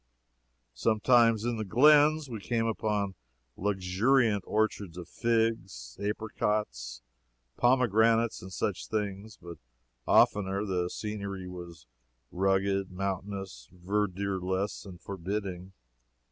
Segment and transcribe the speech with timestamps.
[0.73, 3.13] Sometimes, in the glens, we came upon
[3.55, 7.03] luxuriant orchards of figs, apricots,
[7.55, 9.59] pomegranates, and such things, but
[10.07, 11.85] oftener the scenery was
[12.31, 15.71] rugged, mountainous, verdureless and forbidding.